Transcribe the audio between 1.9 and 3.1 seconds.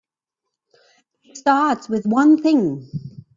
one thing.